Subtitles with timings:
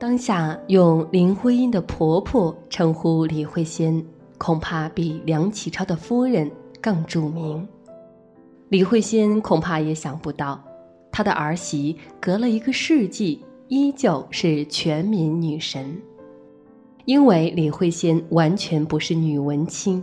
[0.00, 4.02] 当下用林徽因的婆婆称呼李慧仙，
[4.38, 6.50] 恐怕比梁启超的夫人
[6.80, 7.68] 更著名。
[8.70, 10.58] 李慧仙恐怕也想不到，
[11.12, 15.94] 她的儿媳隔了一个世纪，依旧是全民女神。
[17.04, 20.02] 因为李慧仙完全不是女文青，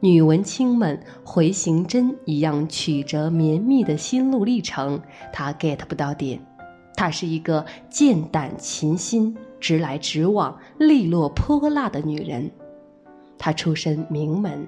[0.00, 5.00] 女文青们回形针一样曲折绵密的心路历程，
[5.32, 6.38] 她 get 不到点。
[7.02, 12.48] 她是一个剑胆琴心、直来直往、利落泼辣的女人。
[13.36, 14.64] 她出身名门，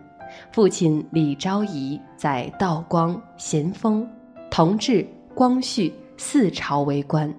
[0.50, 4.04] 父亲李昭仪在道光、咸丰、
[4.50, 7.32] 同治、光绪四朝为官，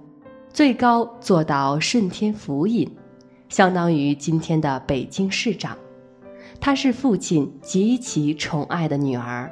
[0.50, 2.90] 最高做到顺天府尹。
[3.50, 5.78] 相当于今天的北京市长，
[6.62, 9.52] 她是父亲极其宠爱的女儿，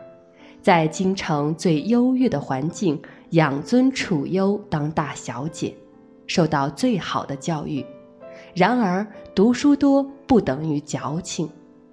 [0.64, 2.98] 在京城最优越的环境
[3.32, 5.76] 养尊处优当大小姐，
[6.26, 7.86] 受到最好的教育。
[8.56, 11.50] 然而，读书多不等于矫情，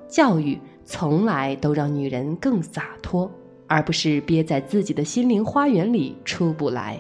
[0.07, 3.29] 教育从来都让女人更洒脱，
[3.67, 6.97] 而不是憋在自己的心灵花园里出不来。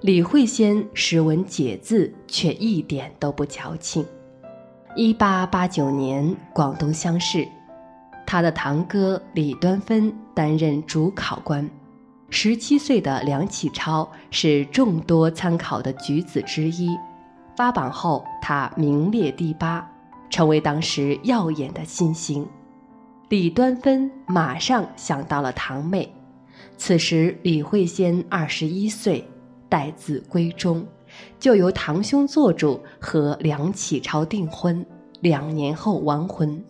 [0.00, 4.04] 李惠仙识文解字，却一点都不矫情。
[4.96, 7.46] 一八八九年，广东乡试，
[8.26, 11.68] 他的堂哥李端芬担任主考官。
[12.30, 16.98] 十七岁的梁启超是众多参考的举子之一。
[17.56, 19.88] 发榜后，他名列第八，
[20.28, 22.44] 成为当时耀眼的新星。
[23.28, 26.12] 李端芬马上想到了堂妹。
[26.76, 29.24] 此时，李惠仙二十一岁，
[29.68, 30.84] 待字闺中。
[31.38, 34.84] 就由堂兄做主和梁启超订婚，
[35.20, 36.60] 两年后完婚。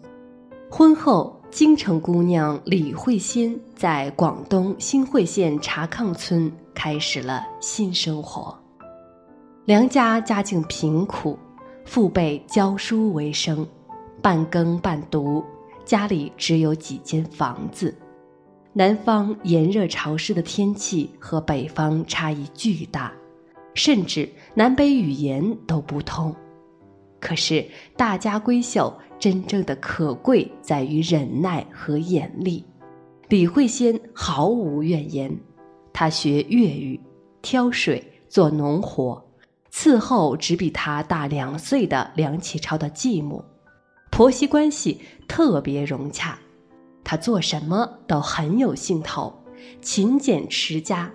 [0.70, 8.58] 婚后，京城姑娘李慧仙在广东新会县茶坑村开始了新生活。
[9.64, 11.38] 梁家家境贫苦，
[11.84, 13.64] 父辈教书为生，
[14.20, 15.44] 半耕半读，
[15.84, 17.96] 家里只有几间房子。
[18.72, 23.12] 南方炎热潮湿的天气和北方差异巨大。
[23.74, 26.34] 甚至南北语言都不通，
[27.24, 27.64] 可是
[27.96, 32.62] 大家闺秀真正的可贵在于忍耐和眼力。
[33.28, 35.34] 李慧仙毫无怨言，
[35.90, 37.00] 她学粤语、
[37.40, 39.24] 挑水、做农活，
[39.72, 43.42] 伺候只比她大两岁的梁启超的继母，
[44.10, 46.38] 婆媳关系特别融洽。
[47.02, 49.32] 她做什么都很有兴头，
[49.80, 51.10] 勤俭持家。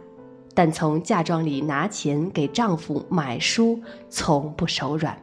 [0.56, 5.16] 但从嫁妆里拿钱给丈夫买书，从不手软，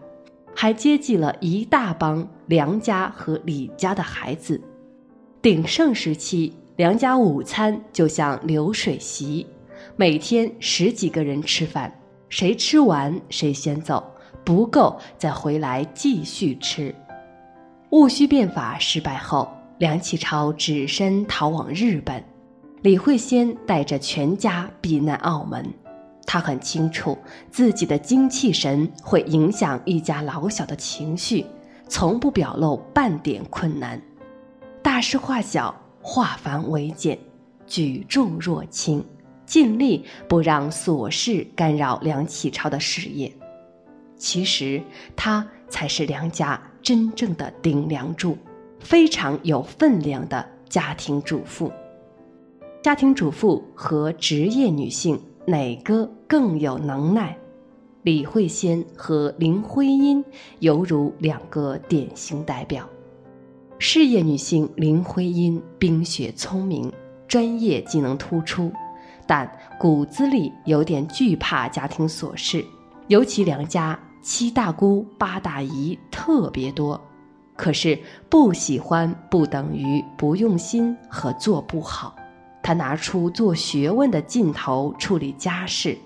[0.59, 4.59] 还接济了一大帮梁家和李家的孩子。
[5.43, 9.47] 鼎盛时期，梁家午餐就像流水席，
[9.97, 11.93] 每天十几个人吃饭，
[12.31, 14.03] 谁吃完谁先走，
[14.45, 16.93] 不够再回来继续吃。
[17.91, 19.47] 戊戌变法失败后，
[19.77, 22.25] 梁启超只身逃往日本。
[22.81, 25.67] 李惠仙带着全家避难澳门，
[26.27, 27.17] 他很清楚
[27.51, 31.47] 自己的精气神会影响一家老小的情绪，
[31.89, 34.03] 从不表露半点困难，
[34.83, 37.17] 大事化小，化繁为简，
[37.67, 39.03] 举重若轻，
[39.47, 43.33] 尽力不让琐事干扰梁启超的事业。
[44.17, 44.83] 其实，
[45.15, 48.37] 他才是梁家真正的顶梁柱，
[48.81, 51.71] 非常有分量的家庭主妇。
[52.83, 57.37] 家庭主妇和职业女性哪个更有能耐？
[58.03, 60.25] 李慧仙和林徽因
[60.61, 62.89] 犹如两个典型代表。
[63.79, 66.93] 事业女性林徽因冰雪聪明，
[67.29, 68.73] 专业技能突出，
[69.27, 72.65] 但骨子里有点惧怕家庭琐事。
[73.09, 77.01] 尤其梁家七大姑八大姨特别多，
[77.55, 77.99] 可是
[78.29, 82.17] 不喜欢不等于不用心和做不好。
[82.63, 85.97] 她拿出做学问的劲头处理家事，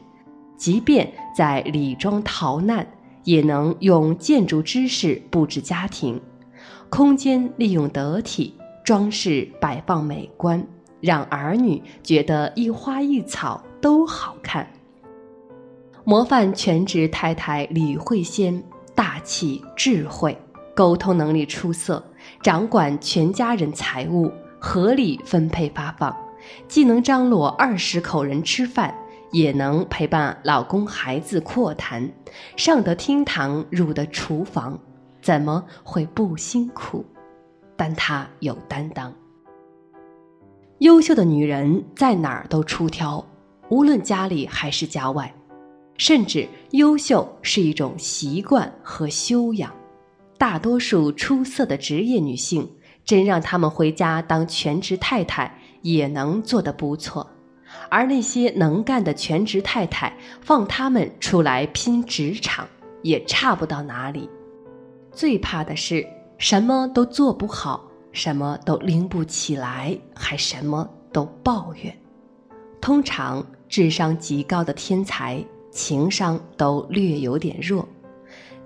[0.60, 2.86] 即便在李庄逃难，
[3.24, 6.20] 也能用建筑知识布置家庭，
[6.90, 8.54] 空间利用得体，
[8.84, 10.62] 装饰摆放美观，
[11.00, 14.70] 让儿女觉得一花一草都好看。
[16.04, 18.62] 模范全职太太李慧仙，
[18.94, 20.36] 大气智慧，
[20.76, 22.04] 沟通能力出色，
[22.42, 26.14] 掌管全家人财务，合理分配发放。
[26.68, 28.94] 既能张罗二十口人吃饭，
[29.30, 32.10] 也能陪伴老公孩子阔谈，
[32.56, 34.78] 上得厅堂，入得厨房，
[35.22, 37.04] 怎么会不辛苦？
[37.76, 39.12] 但她有担当。
[40.78, 43.24] 优秀的女人在哪儿都出挑，
[43.68, 45.32] 无论家里还是家外。
[45.96, 49.70] 甚至优秀是一种习惯和修养。
[50.38, 52.66] 大多数出色的职业女性，
[53.04, 57.28] 真让她们回家当全职太太，也能做得不错。
[57.90, 62.66] 而那些能干的全职太太，放他们出来拼职场，
[63.02, 64.30] 也差不到哪里。
[65.12, 66.06] 最怕的是
[66.38, 71.94] 什么都做不好，什么都拎不起来，还什么都抱怨。
[72.80, 77.86] 通常智商极高的天才，情商都略有点弱。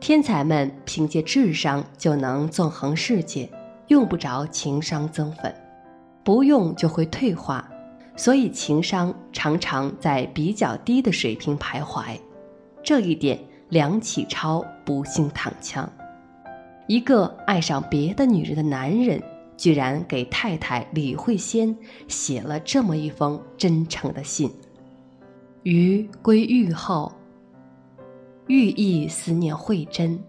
[0.01, 3.51] 天才们凭借智商就能纵横世界，
[3.89, 5.55] 用不着情商增粉，
[6.23, 7.67] 不用就会退化，
[8.17, 12.19] 所以情商常常在比较低的水平徘徊。
[12.83, 13.39] 这一点，
[13.71, 15.91] 梁启超不幸躺枪。
[16.87, 19.23] 一个爱上别的女人的男人，
[19.57, 21.75] 居然给太太李慧仙
[22.09, 24.51] 写了这么一封真诚的信
[25.65, 27.11] ：“余归狱后，
[28.49, 30.23] 寓意思念慧珍，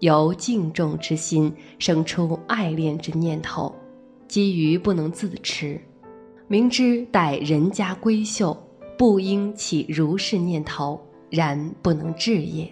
[0.00, 3.74] 由敬重之心生出爱恋之念头，
[4.28, 5.80] 基于不能自持，
[6.52, 8.54] 明知待人家闺秀，
[8.98, 11.00] 不应起如是念头，
[11.30, 12.70] 然不能治也。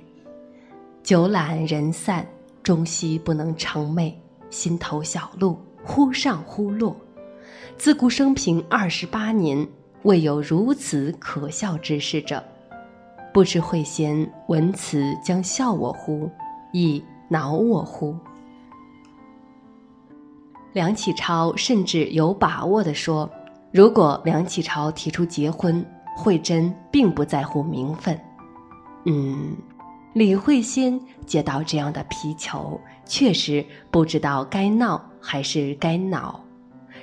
[1.03, 2.27] 酒懒人散。”
[2.63, 4.13] 终夕不能成寐，
[4.51, 6.95] 心头小鹿忽上忽落。
[7.79, 9.67] 自古生平二十八年，
[10.03, 12.45] 未有如此可笑之事者。
[13.33, 16.31] 不知慧仙闻此将笑我乎？
[16.75, 18.15] 亦恼我乎？
[20.75, 23.29] 梁启超甚至有把握地说
[23.73, 25.85] ：“如果梁启超提出结婚，
[26.17, 28.19] 慧珍并不在乎名分。”
[29.07, 29.57] 嗯。
[30.13, 36.41] 李慧仙接到这样的皮球，确实不知道该闹还是该恼，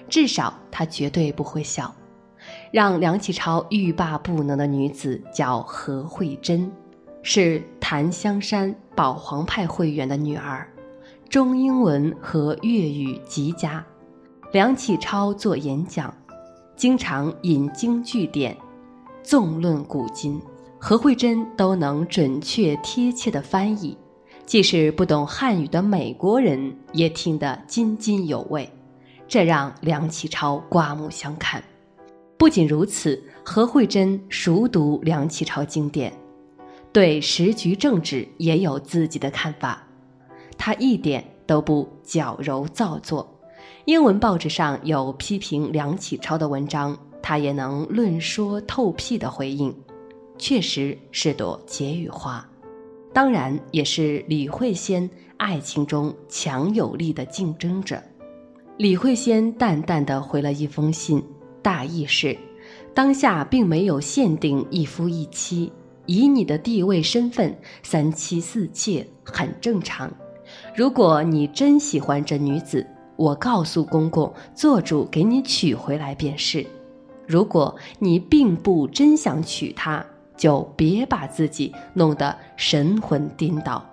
[0.09, 1.95] 至少她绝对不会笑。
[2.69, 6.69] 让梁启超欲罢不能的女子叫何慧珍，
[7.23, 10.67] 是檀香山保皇派会员的女儿，
[11.29, 13.81] 中英文和粤语极佳。
[14.51, 16.13] 梁启超做演讲，
[16.77, 18.55] 经常引经据典，
[19.23, 20.39] 纵论古今。
[20.77, 23.97] 何慧珍都能准确贴切的翻译，
[24.45, 28.69] 即使不懂汉语的美国人也听得津津有味，
[29.27, 31.63] 这让梁启超刮目相看。
[32.37, 36.13] 不仅如此，何慧珍熟读梁启超经典，
[36.93, 39.81] 对时局政治也有自己的看法。
[40.59, 43.36] 他一点都不矫揉造作，
[43.87, 49.73] 英文报纸上有批评梁启超的文章，他也能论说透辟的回应。
[50.37, 52.45] 确实是朵解语花，
[53.13, 58.03] 当然也是李慧仙爱情中强有力的竞争者。
[58.75, 61.23] 李慧仙淡淡的回了一封信，
[61.61, 62.37] 大意是：
[62.93, 65.71] 当下并没有限定一夫一妻，
[66.07, 70.11] 以你的地位身份，三妻四妾很正常。
[70.75, 72.85] 如果你真喜欢这女子，
[73.17, 76.65] 我告诉公公，做主给你娶回来便是。
[77.25, 80.05] 如果你并不真想娶她，
[80.37, 83.83] 就别把自己弄得神魂颠倒，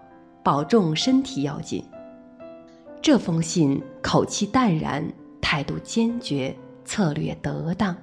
[0.43, 1.83] 保重身体要紧。
[3.03, 5.05] 这封信口气淡然，
[5.41, 6.55] 态度坚决，
[6.85, 7.97] 策略得当。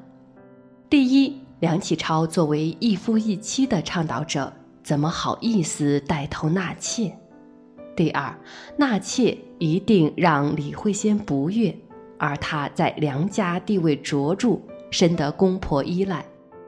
[0.89, 4.51] 第一，梁启超作为一夫一妻的倡导者，
[4.84, 7.15] 怎么好意思带头纳妾？
[7.95, 8.36] 第二，
[8.77, 11.75] 纳妾一定让李慧仙不悦，
[12.17, 16.25] 而她在梁家地位卓著，深得公婆依赖，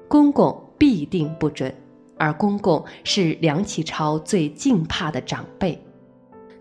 [0.08, 0.60] 公公。
[0.76, 1.74] 必定不准，
[2.18, 5.82] 而公公是梁启超最敬怕的长辈。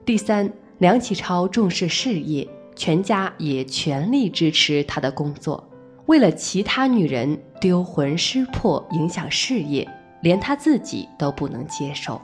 [0.04, 5.68] 第三，梁启超重视事业，全家也全力支持他的工作。
[6.06, 9.88] 为了其他女人丢魂失魄，影响事业，
[10.20, 12.20] 连他自己都不能接受。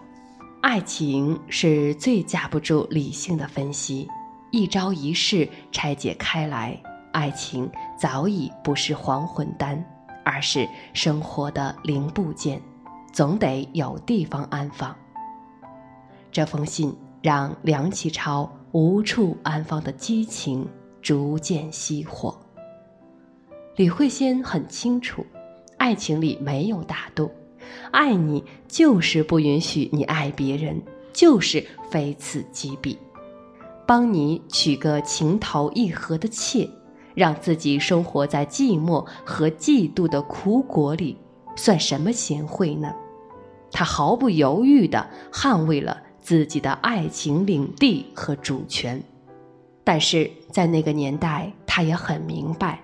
[0.60, 4.08] 爱情是最架不住理性的分析，
[4.50, 6.80] 一朝一式拆解开来，
[7.12, 9.84] 爱情早已不是还魂丹。
[10.30, 12.60] 而是生活的零部件，
[13.14, 14.94] 总得有地方安放。
[16.30, 20.68] 这封信让梁启超无处安放的激情
[21.00, 22.38] 逐渐熄火。
[23.76, 25.24] 李慧仙很清楚，
[25.78, 27.30] 爱情里没有大度，
[27.90, 30.82] 爱你就是不允许你爱别人，
[31.12, 32.98] 就是非此即彼，
[33.86, 36.68] 帮你娶个情投意合的妾。
[37.14, 41.16] 让自己生活在寂寞和嫉妒的苦果里，
[41.56, 42.94] 算什么贤惠呢？
[43.72, 49.02] 他毫不犹豫地捍卫了自己的爱情领地和主权。
[49.82, 52.80] 但是在那个年代，他也很明白，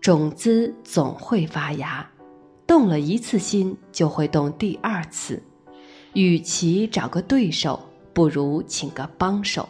[0.00, 2.08] 种子总会发芽，
[2.66, 5.42] 动了一次心就会动第二次。
[6.14, 7.80] 与其找个对手，
[8.12, 9.68] 不如请个帮手。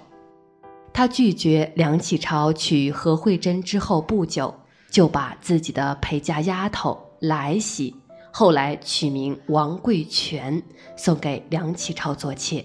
[0.93, 4.55] 他拒绝梁启超娶何惠贞之后不久，
[4.91, 7.95] 就把自己的陪嫁丫头来喜，
[8.31, 10.63] 后来取名王贵全，
[10.97, 12.65] 送给梁启超做妾。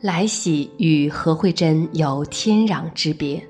[0.00, 3.42] 来喜与何惠贞有天壤之别，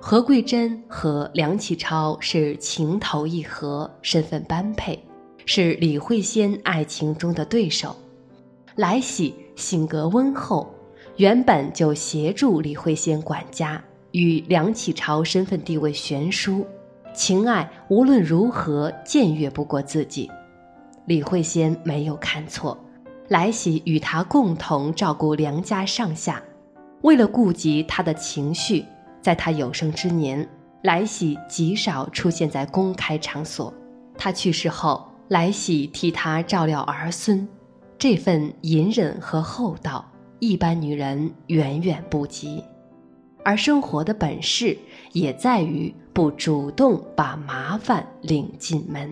[0.00, 4.98] 何桂珍和梁启超是情投意合，身份般配，
[5.44, 7.94] 是李惠仙爱情中的对手。
[8.76, 10.72] 来喜性格温厚，
[11.16, 16.64] 原本就协助李慧仙管家，与梁启超身份地位悬殊，
[17.12, 20.30] 情爱无论如何僭越不过自己。
[21.06, 22.78] 李慧仙没有看错，
[23.26, 26.40] 来喜与他共同照顾梁家上下，
[27.02, 28.84] 为了顾及他的情绪，
[29.20, 30.48] 在他有生之年，
[30.82, 33.72] 来喜极少出现在公开场所。
[34.16, 37.46] 他去世后，来喜替他照料儿孙。
[37.98, 40.04] 这份隐忍和厚道，
[40.38, 42.62] 一般女人远远不及。
[43.44, 44.76] 而生活的本事，
[45.12, 49.10] 也在于不主动把麻烦领进门。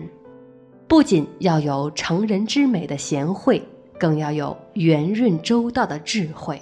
[0.87, 3.61] 不仅要有成人之美的贤惠，
[3.99, 6.61] 更要有圆润周到的智慧。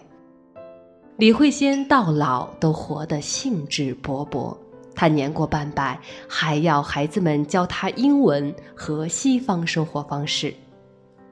[1.18, 4.54] 李慧仙到老都活得兴致勃勃，
[4.94, 10.54] 她年过半百，还要孩子们教她英文和西方生活方式。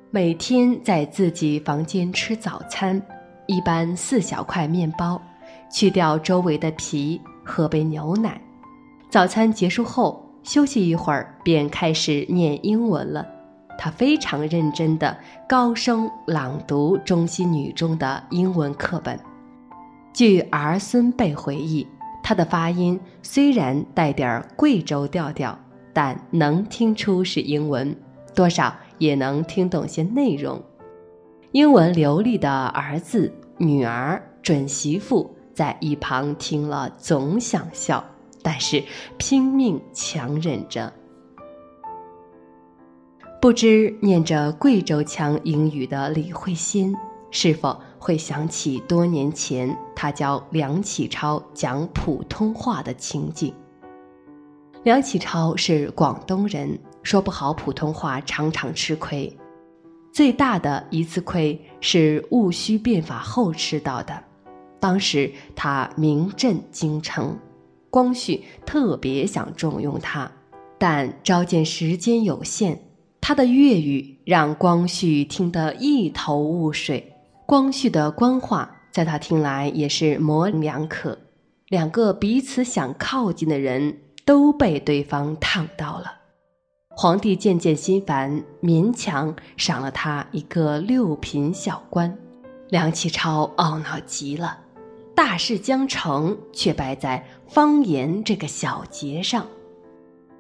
[0.09, 3.01] 每天在自己房间吃早餐，
[3.45, 5.21] 一般四小块面包，
[5.69, 8.41] 去掉周围的皮，喝杯牛奶。
[9.09, 13.27] 早餐结束后休息一会儿，便开始念英文了。
[13.77, 19.19] 他非常认真地高声朗读《中西女》中的英文课本。
[20.13, 21.88] 据儿孙辈回忆，
[22.24, 25.58] 他的发音虽然带点贵州调调，
[25.91, 27.96] 但能听出是英文，
[28.36, 28.74] 多少。
[29.00, 30.62] 也能听懂些内容，
[31.51, 38.01] 英文流利的儿子、女儿、准媳妇在一旁听了总想笑，
[38.41, 38.82] 但是
[39.17, 40.93] 拼命强忍着。
[43.41, 46.96] 不知念着贵州腔英语的李慧欣，
[47.29, 53.53] 是否会想起多年前他教梁启超讲普通话的情景？
[54.83, 56.77] 梁启超是广东人。
[57.01, 59.33] 说不好普通话，常常吃亏。
[60.12, 64.22] 最大的一次亏是戊戌变法后吃到的。
[64.81, 67.38] 当时他名震京城，
[67.89, 70.29] 光绪特别想重用他，
[70.77, 72.79] 但召见时间有限。
[73.22, 77.12] 他的粤语让光绪听得一头雾水，
[77.45, 81.17] 光绪的官话在他听来也是模棱两可。
[81.67, 86.13] 两个彼此想靠近的人都被对方烫到了。
[86.89, 92.15] 皇帝渐渐心烦，勉强赏了他一个六品小官。
[92.69, 94.59] 梁启超懊恼极了，
[95.15, 99.45] 大事将成，却败在方言这个小节上。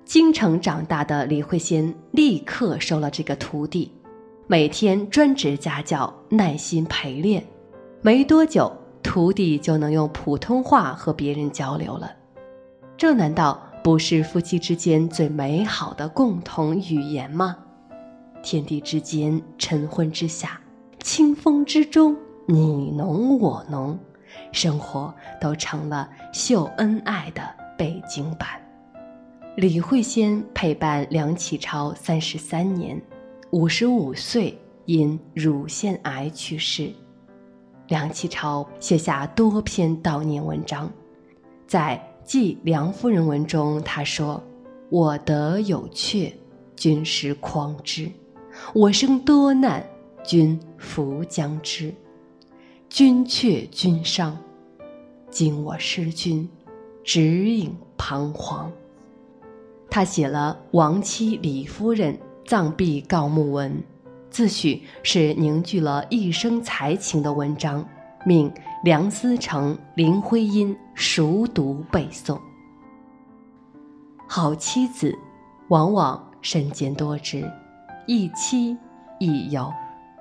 [0.05, 3.91] 京城长大的李惠仙立刻收了这个徒弟，
[4.45, 7.43] 每天专职家教，耐心陪练。
[8.01, 8.71] 没多久，
[9.01, 12.11] 徒弟就能用普通话和别人交流了。
[12.97, 13.61] 这难道？
[13.81, 17.57] 不是夫妻之间最美好的共同语言吗？
[18.41, 20.59] 天地之间，晨昏之下，
[21.01, 23.99] 清风之中，你侬我侬，
[24.53, 27.41] 生活都成了秀恩爱的
[27.77, 28.47] 背景板。
[29.57, 33.01] 李慧仙陪伴梁启超三十三年，
[33.53, 36.91] 五十五岁因乳腺癌去世。
[37.87, 40.91] 梁启超写下多篇悼念文章，
[41.67, 41.95] 在。
[42.25, 44.41] 《记梁夫人文》中，他说
[44.89, 46.31] ：“我得有阙，
[46.73, 48.09] 君师匡之；
[48.73, 49.85] 我生多难，
[50.23, 51.93] 君弗将之。
[52.87, 54.37] 君却君伤，
[55.29, 56.49] 今我失君，
[57.03, 58.71] 只影彷徨。”
[59.91, 63.83] 他写了亡妻李夫人葬毕告墓文，
[64.29, 67.85] 自诩是凝聚了一生才情的文章。
[68.25, 68.49] 命
[68.85, 72.39] 梁思成、林徽因熟读背诵。
[74.27, 75.13] 好妻子，
[75.67, 77.43] 往往身兼多职，
[78.07, 78.77] 一妻
[79.19, 79.69] 一友，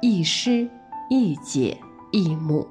[0.00, 0.68] 一师
[1.08, 1.78] 一姐
[2.10, 2.66] 一母。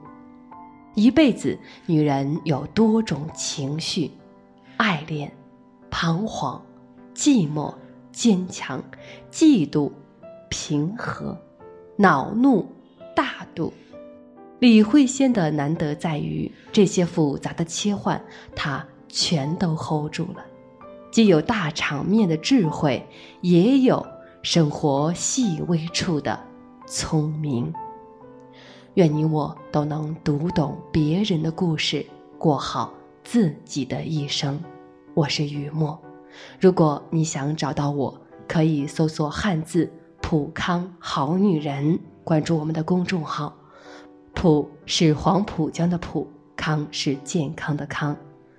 [0.95, 4.11] 一辈子，女人有多种情绪：
[4.75, 5.31] 爱恋、
[5.89, 6.61] 彷徨、
[7.15, 7.73] 寂寞、
[8.11, 8.83] 坚强、
[9.31, 9.91] 嫉妒、
[10.49, 11.37] 平和、
[11.97, 12.67] 恼怒、
[13.15, 13.73] 大度。
[14.59, 18.23] 李慧仙的难得在于这些复杂的切换，
[18.55, 20.45] 她全都 hold 住了，
[21.11, 23.03] 既有大场面的智慧，
[23.41, 24.05] 也有
[24.43, 26.39] 生活细微处的
[26.85, 27.73] 聪明。
[28.95, 32.05] 愿你我都能读懂别人的故事，
[32.37, 34.61] 过好自己的一生。
[35.13, 35.99] 我是雨墨，
[36.59, 43.55] 如果你想找到我，可以搜索汉字“普康好女人”，关注我们的公众号。
[44.33, 48.15] 普是黄浦江的浦，康是健康的康。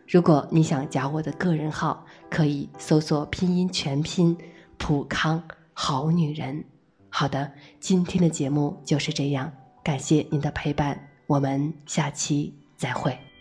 [0.06, 4.36] 如果你想加我的个人号，可以搜索拼音全拼
[4.76, 6.64] “普康好女人”。
[7.08, 9.50] 好的，今天的节目就是这样。
[9.82, 13.31] 感谢您的陪伴，我们下期再会。